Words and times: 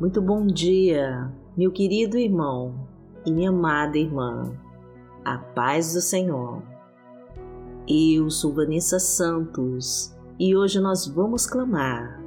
Muito 0.00 0.22
bom 0.22 0.46
dia, 0.46 1.30
meu 1.54 1.70
querido 1.70 2.16
irmão 2.16 2.88
e 3.26 3.30
minha 3.30 3.50
amada 3.50 3.98
irmã. 3.98 4.50
A 5.22 5.36
paz 5.36 5.92
do 5.92 6.00
Senhor. 6.00 6.62
Eu 7.86 8.30
sou 8.30 8.54
Vanessa 8.54 8.98
Santos 8.98 10.16
e 10.38 10.56
hoje 10.56 10.80
nós 10.80 11.06
vamos 11.06 11.46
clamar 11.46 12.18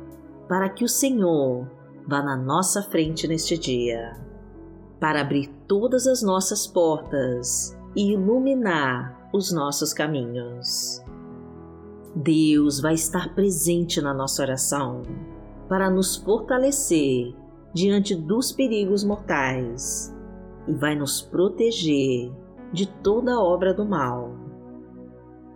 para 0.47 0.69
que 0.69 0.85
o 0.85 0.87
Senhor 0.87 1.67
vá 2.07 2.21
na 2.21 2.37
nossa 2.37 2.83
frente 2.83 3.27
neste 3.27 3.57
dia, 3.57 4.21
para 4.99 5.21
abrir 5.21 5.47
todas 5.67 6.05
as 6.05 6.21
nossas 6.21 6.67
portas 6.67 7.75
e 7.95 8.11
iluminar 8.11 9.31
os 9.33 9.51
nossos 9.51 9.91
caminhos. 9.93 11.03
Deus 12.15 12.79
vai 12.79 12.93
estar 12.93 13.33
presente 13.33 13.99
na 13.99 14.13
nossa 14.13 14.43
oração 14.43 15.01
para 15.67 15.89
nos 15.89 16.15
fortalecer 16.17 17.33
diante 17.73 18.15
dos 18.15 18.51
perigos 18.51 19.03
mortais 19.03 20.15
e 20.67 20.73
vai 20.73 20.95
nos 20.95 21.21
proteger 21.21 22.31
de 22.71 22.87
toda 22.87 23.39
obra 23.39 23.73
do 23.73 23.85
mal. 23.85 24.31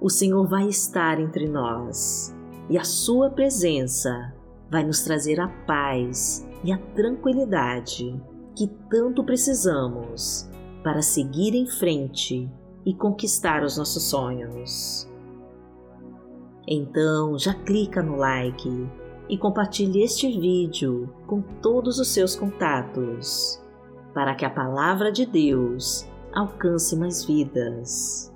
O 0.02 0.10
Senhor 0.10 0.48
vai 0.48 0.68
estar 0.68 1.20
entre 1.20 1.48
nós 1.48 2.36
e 2.70 2.78
a 2.78 2.84
Sua 2.84 3.30
presença 3.30 4.34
vai 4.70 4.84
nos 4.84 5.02
trazer 5.02 5.40
a 5.40 5.48
paz 5.66 6.48
e 6.64 6.72
a 6.72 6.78
tranquilidade 6.78 8.22
que 8.56 8.68
tanto 8.90 9.24
precisamos 9.24 10.50
para 10.84 11.02
seguir 11.02 11.54
em 11.54 11.68
frente 11.68 12.50
e 12.86 12.94
conquistar 12.94 13.64
os 13.64 13.78
nossos 13.78 14.04
sonhos. 14.04 15.08
Então 16.68 17.38
já 17.38 17.54
clica 17.54 18.02
no 18.02 18.18
like 18.18 18.70
e 19.30 19.38
compartilhe 19.38 20.04
este 20.04 20.28
vídeo 20.40 21.10
com 21.26 21.42
todos 21.42 22.00
os 22.00 22.08
seus 22.10 22.36
contatos, 22.36 23.62
para 24.14 24.36
que 24.36 24.46
a 24.46 24.50
palavra 24.50 25.12
de 25.12 25.26
Deus 25.26 26.08
alcance 26.34 26.96
mais 26.96 27.24
vidas. 27.26 28.34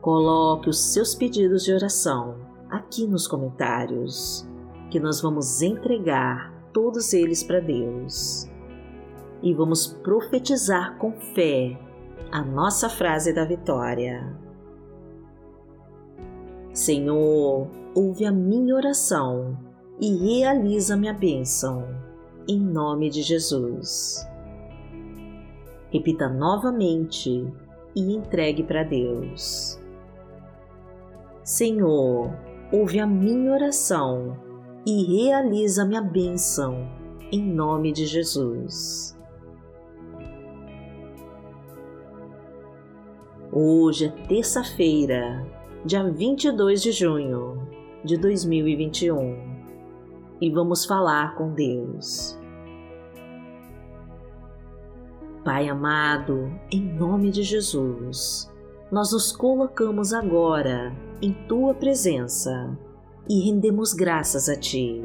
Coloque 0.00 0.68
os 0.68 0.78
seus 0.78 1.14
pedidos 1.14 1.64
de 1.64 1.72
oração 1.72 2.36
aqui 2.70 3.06
nos 3.06 3.26
comentários, 3.26 4.46
que 4.90 5.00
nós 5.00 5.20
vamos 5.20 5.62
entregar 5.62 6.52
todos 6.72 7.12
eles 7.12 7.42
para 7.42 7.60
Deus. 7.60 8.48
E 9.42 9.52
vamos 9.54 9.86
profetizar 9.86 10.96
com 10.98 11.12
fé 11.12 11.78
a 12.30 12.42
nossa 12.42 12.88
frase 12.88 13.32
da 13.32 13.44
vitória. 13.44 14.36
Senhor, 16.72 17.68
ouve 17.94 18.24
a 18.24 18.32
minha 18.32 18.74
oração 18.74 19.65
e 20.00 20.14
realiza 20.14 20.96
minha 20.96 21.14
bênção, 21.14 21.88
em 22.46 22.60
nome 22.60 23.08
de 23.08 23.22
Jesus. 23.22 24.26
Repita 25.90 26.28
novamente 26.28 27.50
e 27.94 28.14
entregue 28.14 28.62
para 28.62 28.82
Deus. 28.82 29.80
Senhor, 31.42 32.30
ouve 32.70 33.00
a 33.00 33.06
minha 33.06 33.52
oração 33.52 34.36
e 34.84 35.04
realiza 35.04 35.86
minha 35.86 36.02
bênção, 36.02 36.86
em 37.32 37.42
nome 37.42 37.92
de 37.92 38.04
Jesus. 38.04 39.16
Hoje 43.50 44.06
é 44.06 44.26
terça-feira, 44.26 45.46
dia 45.84 46.04
22 46.04 46.82
de 46.82 46.92
junho 46.92 47.66
de 48.04 48.18
2021 48.18 49.55
e 50.40 50.50
vamos 50.50 50.84
falar 50.84 51.34
com 51.34 51.52
Deus. 51.52 52.38
Pai 55.44 55.68
amado, 55.68 56.50
em 56.72 56.82
nome 56.82 57.30
de 57.30 57.42
Jesus, 57.42 58.52
nós 58.90 59.12
nos 59.12 59.30
colocamos 59.30 60.12
agora 60.12 60.92
em 61.22 61.32
tua 61.46 61.72
presença 61.72 62.76
e 63.28 63.40
rendemos 63.44 63.92
graças 63.92 64.48
a 64.48 64.56
ti. 64.56 65.04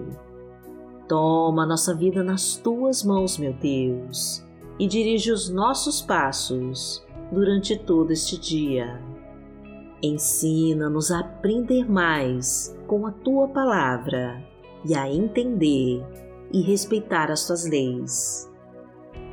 Toma 1.08 1.66
nossa 1.66 1.94
vida 1.94 2.24
nas 2.24 2.56
tuas 2.56 3.04
mãos, 3.04 3.38
meu 3.38 3.54
Deus, 3.54 4.44
e 4.80 4.88
dirige 4.88 5.32
os 5.32 5.50
nossos 5.50 6.02
passos 6.02 7.06
durante 7.32 7.78
todo 7.78 8.12
este 8.12 8.40
dia. 8.40 9.00
Ensina-nos 10.02 11.12
a 11.12 11.20
aprender 11.20 11.90
mais 11.90 12.76
com 12.88 13.06
a 13.06 13.12
tua 13.12 13.48
palavra 13.48 14.44
e 14.86 14.96
a 14.96 15.10
entender 15.10 16.04
e 16.52 16.62
respeitar 16.62 17.32
as 17.32 17.46
tuas 17.46 17.66
leis. 17.68 18.50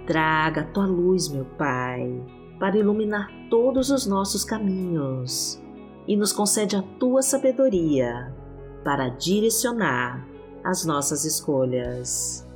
Traga 0.07 0.63
a 0.63 0.65
tua 0.65 0.87
luz, 0.87 1.29
meu 1.29 1.45
Pai, 1.45 2.23
para 2.59 2.79
iluminar 2.79 3.31
todos 3.51 3.91
os 3.91 4.07
nossos 4.07 4.45
caminhos 4.45 5.63
e 6.07 6.17
nos 6.17 6.33
concede 6.33 6.77
a 6.77 6.83
tua 6.99 7.23
sabedoria 7.23 8.35
para 8.85 9.09
direcionar 9.09 10.27
as 10.65 10.85
nossas 10.85 11.25
escolhas. 11.25 12.47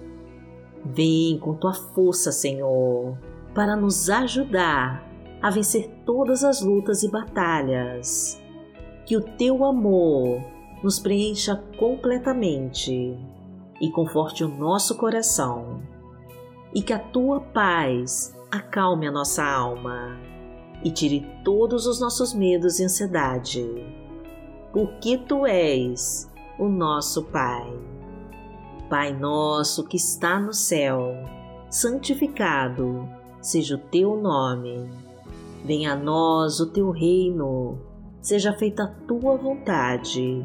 Vem 0.84 1.38
com 1.38 1.54
tua 1.54 1.74
força, 1.74 2.32
Senhor, 2.32 3.16
para 3.54 3.76
nos 3.76 4.10
ajudar 4.10 5.08
a 5.40 5.50
vencer 5.50 5.90
todas 6.04 6.42
as 6.42 6.62
lutas 6.62 7.02
e 7.02 7.10
batalhas. 7.10 8.40
Que 9.06 9.16
o 9.16 9.20
teu 9.20 9.64
amor 9.64 10.42
nos 10.82 10.98
preencha 10.98 11.56
completamente 11.78 13.16
e 13.80 13.90
conforte 13.90 14.42
o 14.42 14.48
nosso 14.48 14.96
coração, 14.96 15.82
e 16.74 16.82
que 16.82 16.92
a 16.92 16.98
tua 16.98 17.40
paz 17.40 18.36
acalme 18.50 19.06
a 19.06 19.12
nossa 19.12 19.44
alma 19.44 20.18
e 20.84 20.90
tire 20.90 21.26
todos 21.44 21.86
os 21.86 22.00
nossos 22.00 22.34
medos 22.34 22.80
e 22.80 22.84
ansiedade, 22.84 23.64
porque 24.72 25.18
tu 25.18 25.46
és 25.46 26.30
o 26.58 26.68
nosso 26.68 27.24
Pai. 27.24 27.72
Pai 28.88 29.12
nosso 29.12 29.84
que 29.84 29.96
está 29.96 30.38
no 30.38 30.52
céu, 30.52 31.14
santificado 31.70 33.08
seja 33.40 33.76
o 33.76 33.78
teu 33.78 34.16
nome. 34.16 34.90
Venha 35.64 35.92
a 35.92 35.96
nós 35.96 36.60
o 36.60 36.66
teu 36.66 36.90
reino, 36.90 37.78
seja 38.20 38.52
feita 38.52 38.84
a 38.84 39.06
tua 39.06 39.36
vontade 39.36 40.44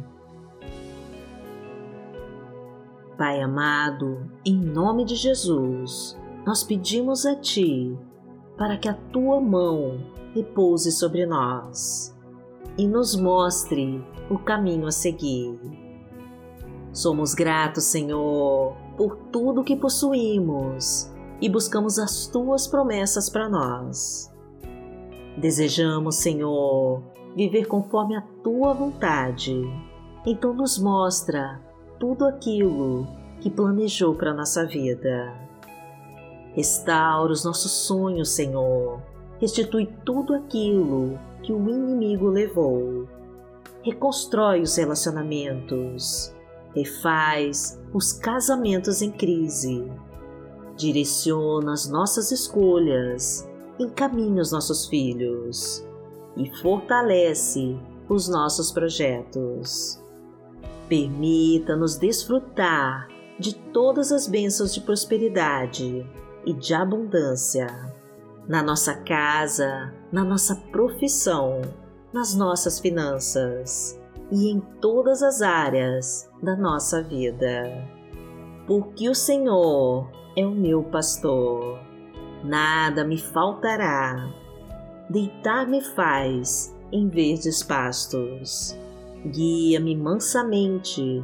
Pai 3.21 3.39
amado, 3.39 4.31
em 4.43 4.55
nome 4.55 5.05
de 5.05 5.15
Jesus, 5.15 6.19
nós 6.43 6.63
pedimos 6.63 7.23
a 7.23 7.35
Ti 7.35 7.95
para 8.57 8.77
que 8.77 8.89
a 8.89 8.95
Tua 8.95 9.39
mão 9.39 9.99
repouse 10.33 10.91
sobre 10.91 11.27
nós 11.27 12.17
e 12.79 12.87
nos 12.87 13.15
mostre 13.15 14.03
o 14.27 14.39
caminho 14.39 14.87
a 14.87 14.91
seguir. 14.91 15.55
Somos 16.91 17.35
gratos, 17.35 17.83
Senhor, 17.83 18.75
por 18.97 19.15
tudo 19.31 19.63
que 19.63 19.75
possuímos 19.75 21.13
e 21.39 21.47
buscamos 21.47 21.99
as 21.99 22.25
Tuas 22.25 22.65
promessas 22.65 23.29
para 23.29 23.47
nós. 23.47 24.33
Desejamos, 25.37 26.15
Senhor, 26.15 27.03
viver 27.35 27.67
conforme 27.67 28.15
a 28.15 28.21
Tua 28.43 28.73
vontade. 28.73 29.61
Então 30.25 30.55
nos 30.55 30.79
mostra 30.79 31.61
tudo 31.99 32.25
aquilo 32.25 33.20
que 33.41 33.49
planejou 33.49 34.15
para 34.15 34.33
nossa 34.33 34.65
vida. 34.65 35.33
Restaura 36.53 37.33
os 37.33 37.43
nossos 37.43 37.71
sonhos, 37.71 38.29
Senhor. 38.29 39.01
Restitui 39.39 39.89
tudo 40.05 40.35
aquilo 40.35 41.19
que 41.41 41.51
o 41.51 41.69
inimigo 41.69 42.27
levou. 42.27 43.07
Reconstrói 43.81 44.61
os 44.61 44.75
relacionamentos. 44.75 46.33
Refaz 46.75 47.81
os 47.93 48.13
casamentos 48.13 49.01
em 49.01 49.11
crise. 49.11 49.91
Direciona 50.77 51.73
as 51.73 51.89
nossas 51.89 52.31
escolhas. 52.31 53.49
Encaminha 53.79 54.41
os 54.41 54.51
nossos 54.51 54.85
filhos. 54.87 55.83
E 56.37 56.49
fortalece 56.61 57.75
os 58.07 58.29
nossos 58.29 58.71
projetos. 58.71 59.99
Permita-nos 60.87 61.97
desfrutar 61.97 63.10
de 63.41 63.55
todas 63.55 64.11
as 64.11 64.27
bênçãos 64.27 64.71
de 64.71 64.81
prosperidade 64.81 66.07
e 66.45 66.53
de 66.53 66.73
abundância 66.75 67.67
na 68.47 68.61
nossa 68.61 68.95
casa, 68.95 69.91
na 70.11 70.23
nossa 70.23 70.55
profissão, 70.71 71.59
nas 72.13 72.35
nossas 72.35 72.79
finanças 72.79 73.99
e 74.31 74.51
em 74.51 74.59
todas 74.79 75.23
as 75.23 75.41
áreas 75.41 76.29
da 76.41 76.55
nossa 76.55 77.01
vida. 77.01 77.63
Porque 78.67 79.09
o 79.09 79.15
Senhor 79.15 80.07
é 80.37 80.45
o 80.45 80.51
meu 80.51 80.83
pastor, 80.83 81.79
nada 82.43 83.03
me 83.03 83.17
faltará. 83.17 84.31
Deitar-me 85.09 85.81
faz 85.81 86.75
em 86.91 87.09
verdes 87.09 87.63
pastos. 87.63 88.77
Guia-me 89.25 89.95
mansamente 89.95 91.23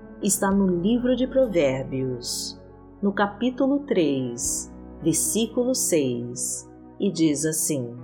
está 0.21 0.51
no 0.51 0.67
livro 0.67 1.15
de 1.15 1.25
Provérbios, 1.25 2.59
no 3.01 3.11
capítulo 3.11 3.79
3, 3.79 4.71
versículo 5.01 5.73
6, 5.73 6.69
e 6.99 7.11
diz 7.11 7.43
assim: 7.45 7.95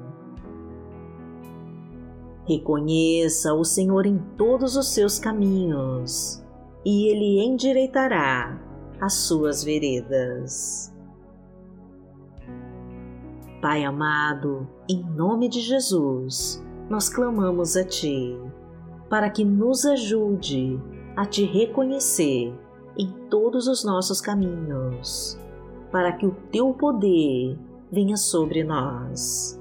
Reconheça 2.48 3.54
o 3.54 3.64
Senhor 3.64 4.08
em 4.08 4.18
todos 4.36 4.75
os 4.75 4.88
seus 4.88 5.19
caminhos, 5.19 6.44
e 6.84 7.08
Ele 7.08 7.46
endireitará 7.46 8.60
as 9.00 9.14
suas 9.14 9.64
veredas. 9.64 10.92
Pai 13.62 13.84
amado, 13.84 14.68
em 14.90 15.04
nome 15.04 15.50
de 15.50 15.62
Jesus, 15.62 16.64
nós 16.90 17.10
clamamos 17.10 17.78
a 17.78 17.84
Ti, 17.84 18.36
para 19.08 19.30
que 19.30 19.44
nos 19.44 19.86
ajude 19.86 20.81
a 21.18 21.25
Te 21.25 21.44
reconhecer 21.46 22.54
em 22.96 23.12
todos 23.28 23.68
os 23.68 23.84
nossos 23.84 24.22
caminhos, 24.22 25.36
para 25.92 26.12
que 26.12 26.28
o 26.28 26.36
Teu 26.52 26.75
poder 26.75 27.58
venha 27.92 28.16
sobre 28.16 28.64
nós 28.64 29.60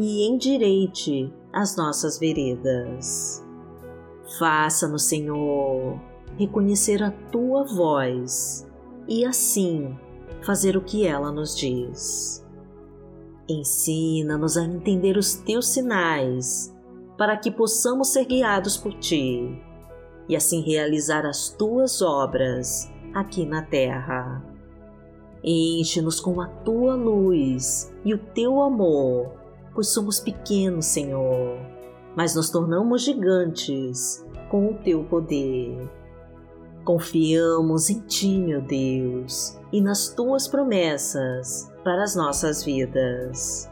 e 0.00 0.26
endireite 0.26 1.32
as 1.52 1.76
nossas 1.76 2.18
veredas. 2.18 3.40
Faça-nos, 4.36 5.04
Senhor, 5.04 6.00
reconhecer 6.36 7.00
a 7.04 7.12
tua 7.30 7.62
voz 7.62 8.68
e 9.06 9.24
assim 9.24 9.96
fazer 10.42 10.76
o 10.76 10.82
que 10.82 11.06
ela 11.06 11.30
nos 11.30 11.56
diz. 11.56 12.44
Ensina-nos 13.48 14.56
a 14.56 14.64
entender 14.64 15.16
os 15.16 15.34
teus 15.34 15.68
sinais 15.68 16.74
para 17.16 17.36
que 17.36 17.50
possamos 17.50 18.08
ser 18.08 18.24
guiados 18.24 18.76
por 18.76 18.92
ti 18.94 19.62
e 20.28 20.36
assim 20.36 20.60
realizar 20.62 21.26
as 21.26 21.48
tuas 21.48 22.02
obras 22.02 22.90
aqui 23.14 23.46
na 23.46 23.62
terra. 23.62 24.44
Enche-nos 25.42 26.20
com 26.20 26.40
a 26.40 26.46
tua 26.46 26.94
luz 26.94 27.92
e 28.04 28.12
o 28.12 28.18
teu 28.18 28.60
amor 28.60 29.46
pois 29.76 29.88
somos 29.88 30.18
pequenos, 30.18 30.86
Senhor, 30.86 31.60
mas 32.16 32.34
nos 32.34 32.48
tornamos 32.48 33.02
gigantes 33.02 34.26
com 34.50 34.70
o 34.70 34.74
teu 34.78 35.04
poder. 35.04 35.86
Confiamos 36.82 37.90
em 37.90 38.00
ti, 38.00 38.38
meu 38.38 38.62
Deus, 38.62 39.58
e 39.70 39.82
nas 39.82 40.08
tuas 40.08 40.48
promessas 40.48 41.70
para 41.84 42.02
as 42.02 42.16
nossas 42.16 42.64
vidas. 42.64 43.70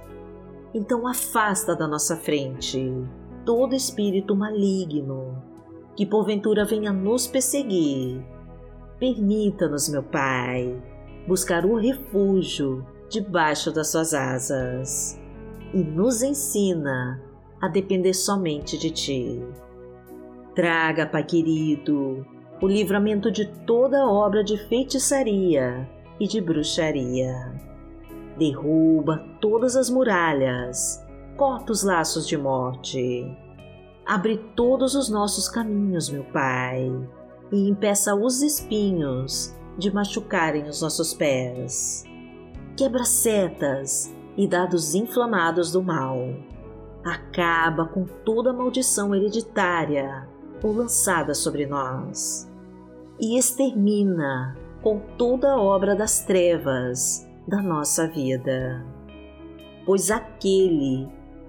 Então, 0.74 1.06
afasta 1.06 1.74
da 1.74 1.88
nossa 1.88 2.18
frente 2.18 2.92
todo 3.46 3.74
espírito 3.74 4.36
maligno 4.36 5.42
que 5.96 6.06
porventura 6.06 6.64
venha 6.64 6.92
nos 6.92 7.26
perseguir. 7.26 8.24
Permita-nos, 8.98 9.88
meu 9.88 10.02
Pai, 10.02 10.80
buscar 11.26 11.64
o 11.64 11.76
refúgio 11.76 12.86
debaixo 13.08 13.72
das 13.72 13.90
suas 13.90 14.14
asas 14.14 15.20
e 15.72 15.78
nos 15.78 16.22
ensina 16.22 17.22
a 17.60 17.68
depender 17.68 18.14
somente 18.14 18.78
de 18.78 18.90
Ti. 18.90 19.42
Traga, 20.54 21.06
Pai 21.06 21.24
querido, 21.24 22.24
o 22.60 22.66
livramento 22.66 23.30
de 23.30 23.46
toda 23.66 24.06
obra 24.06 24.44
de 24.44 24.56
feitiçaria 24.68 25.88
e 26.20 26.26
de 26.26 26.40
bruxaria. 26.40 27.52
Derruba 28.38 29.18
todas 29.40 29.76
as 29.76 29.90
muralhas, 29.90 31.04
corta 31.36 31.72
os 31.72 31.82
laços 31.84 32.26
de 32.26 32.36
morte. 32.36 33.26
Abre 34.06 34.36
todos 34.54 34.94
os 34.94 35.08
nossos 35.08 35.48
caminhos, 35.48 36.10
meu 36.10 36.24
Pai, 36.24 36.90
e 37.50 37.68
impeça 37.68 38.14
os 38.14 38.42
espinhos 38.42 39.54
de 39.78 39.92
machucarem 39.92 40.68
os 40.68 40.82
nossos 40.82 41.14
pés. 41.14 42.04
Quebra 42.76 43.04
setas 43.04 44.14
e 44.36 44.46
dados 44.46 44.94
inflamados 44.94 45.72
do 45.72 45.82
mal. 45.82 46.18
Acaba 47.04 47.86
com 47.86 48.04
toda 48.24 48.52
maldição 48.52 49.14
hereditária 49.14 50.28
ou 50.62 50.72
lançada 50.72 51.34
sobre 51.34 51.66
nós 51.66 52.50
e 53.20 53.38
extermina 53.38 54.56
com 54.82 54.98
toda 55.16 55.56
obra 55.56 55.94
das 55.94 56.20
trevas 56.24 57.26
da 57.46 57.62
nossa 57.62 58.08
vida. 58.08 58.84
Pois 59.86 60.10
aquele 60.10 61.08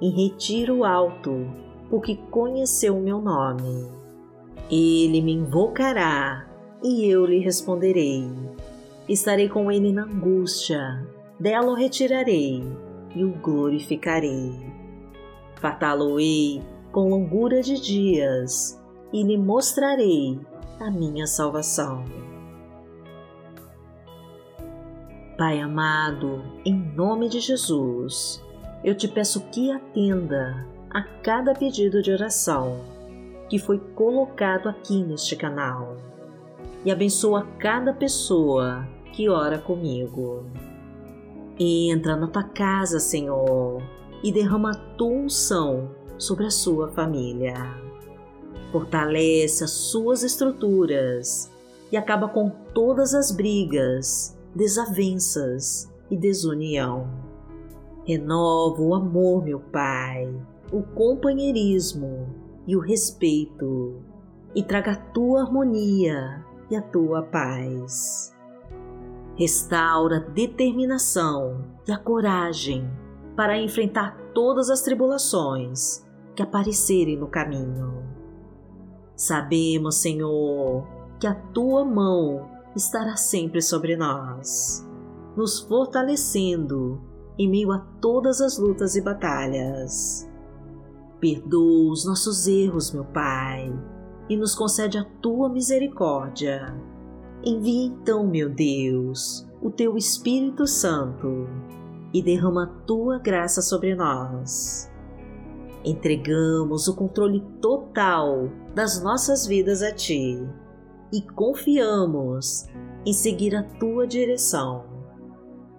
em 0.00 0.10
retiro 0.10 0.84
alto, 0.84 1.46
porque 1.88 2.16
conheceu 2.30 3.00
meu 3.00 3.20
nome. 3.20 3.88
Ele 4.70 5.20
me 5.20 5.32
invocará 5.32 6.48
e 6.82 7.06
eu 7.06 7.24
lhe 7.24 7.38
responderei. 7.38 8.28
Estarei 9.08 9.48
com 9.48 9.70
ele 9.70 9.92
na 9.92 10.04
angústia, 10.04 11.06
dela 11.38 11.72
o 11.72 11.74
retirarei 11.74 12.62
e 13.14 13.24
o 13.24 13.32
glorificarei. 13.32 14.52
Fartá-lo-ei 15.56 16.62
com 16.92 17.08
longura 17.08 17.62
de 17.62 17.80
dias 17.80 18.80
e 19.12 19.22
lhe 19.22 19.38
mostrarei 19.38 20.38
a 20.80 20.90
minha 20.90 21.26
salvação. 21.26 22.04
Pai 25.36 25.60
amado, 25.60 26.42
em 26.64 26.74
nome 26.74 27.28
de 27.28 27.40
Jesus, 27.40 28.43
eu 28.84 28.94
te 28.94 29.08
peço 29.08 29.40
que 29.50 29.72
atenda 29.72 30.66
a 30.90 31.02
cada 31.02 31.54
pedido 31.54 32.02
de 32.02 32.12
oração 32.12 32.80
que 33.48 33.58
foi 33.58 33.78
colocado 33.78 34.68
aqui 34.68 35.02
neste 35.02 35.34
canal 35.34 35.96
e 36.84 36.92
abençoa 36.92 37.48
cada 37.58 37.94
pessoa 37.94 38.86
que 39.12 39.28
ora 39.28 39.58
comigo. 39.58 40.44
Entra 41.58 42.14
na 42.16 42.26
tua 42.26 42.42
casa, 42.42 43.00
Senhor, 43.00 43.82
e 44.22 44.30
derrama 44.30 44.72
a 44.72 44.74
tua 44.96 45.08
unção 45.08 45.90
sobre 46.18 46.46
a 46.46 46.50
sua 46.50 46.88
família. 46.88 47.54
Fortalece 48.70 49.64
as 49.64 49.70
suas 49.70 50.22
estruturas 50.22 51.50
e 51.90 51.96
acaba 51.96 52.28
com 52.28 52.50
todas 52.74 53.14
as 53.14 53.30
brigas, 53.30 54.36
desavenças 54.54 55.90
e 56.10 56.16
desunião. 56.16 57.23
Renova 58.06 58.82
o 58.82 58.94
amor, 58.94 59.44
meu 59.44 59.60
Pai, 59.60 60.30
o 60.72 60.82
companheirismo 60.82 62.28
e 62.66 62.76
o 62.76 62.80
respeito, 62.80 64.02
e 64.54 64.62
traga 64.62 64.92
a 64.92 64.96
tua 64.96 65.42
harmonia 65.42 66.44
e 66.70 66.76
a 66.76 66.82
tua 66.82 67.22
paz 67.22 68.34
restaura 69.36 70.18
a 70.18 70.30
determinação 70.30 71.64
e 71.86 71.92
a 71.92 71.98
coragem 71.98 72.88
para 73.36 73.58
enfrentar 73.58 74.16
todas 74.32 74.70
as 74.70 74.82
tribulações 74.82 76.04
que 76.36 76.42
aparecerem 76.42 77.16
no 77.16 77.26
caminho. 77.26 78.04
Sabemos, 79.16 79.96
Senhor, 79.96 80.86
que 81.18 81.26
a 81.26 81.34
tua 81.34 81.84
mão 81.84 82.48
estará 82.76 83.16
sempre 83.16 83.60
sobre 83.60 83.96
nós, 83.96 84.88
nos 85.36 85.60
fortalecendo 85.60 87.00
em 87.38 87.48
meio 87.48 87.72
a 87.72 87.78
todas 88.00 88.40
as 88.40 88.58
lutas 88.58 88.96
e 88.96 89.00
batalhas. 89.00 90.30
Perdoa 91.20 91.92
os 91.92 92.04
nossos 92.04 92.46
erros, 92.46 92.92
meu 92.92 93.04
Pai, 93.04 93.72
e 94.28 94.36
nos 94.36 94.54
concede 94.54 94.98
a 94.98 95.04
tua 95.04 95.48
misericórdia 95.48 96.74
Envia 97.46 97.84
então, 97.84 98.26
meu 98.26 98.48
Deus, 98.48 99.46
o 99.60 99.70
teu 99.70 99.98
Espírito 99.98 100.66
Santo 100.66 101.46
e 102.10 102.22
derrama 102.22 102.64
a 102.64 102.86
tua 102.86 103.18
graça 103.18 103.60
sobre 103.60 103.94
nós. 103.94 104.90
Entregamos 105.84 106.88
o 106.88 106.96
controle 106.96 107.44
total 107.60 108.48
das 108.74 109.02
nossas 109.02 109.46
vidas 109.46 109.82
a 109.82 109.92
ti 109.92 110.42
e 111.12 111.20
confiamos 111.20 112.66
em 113.04 113.12
seguir 113.12 113.54
a 113.54 113.62
tua 113.62 114.06
direção. 114.06 114.93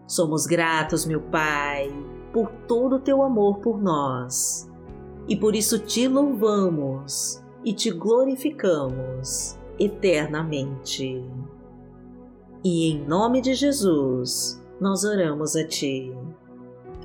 Somos 0.08 0.46
gratos, 0.46 1.06
meu 1.06 1.22
Pai, 1.22 1.90
por 2.32 2.52
todo 2.68 2.98
o 2.98 3.00
teu 3.00 3.24
amor 3.24 3.60
por 3.60 3.82
nós 3.82 4.70
e 5.28 5.36
por 5.36 5.56
isso 5.56 5.80
te 5.80 6.08
louvamos 6.08 7.44
e 7.64 7.74
te 7.74 7.90
glorificamos 7.90 9.58
eternamente. 9.80 11.24
E 12.64 12.92
em 12.92 13.08
nome 13.08 13.42
de 13.42 13.54
Jesus, 13.54 14.62
nós 14.80 15.04
oramos 15.04 15.56
a 15.56 15.66
Ti. 15.66 16.14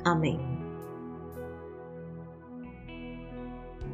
Amém. 0.04 0.40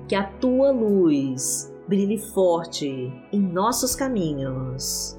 Que 0.09 0.15
a 0.15 0.25
Tua 0.25 0.71
luz 0.71 1.73
brilhe 1.87 2.19
forte 2.19 3.13
em 3.33 3.41
nossos 3.41 3.95
caminhos 3.95 5.19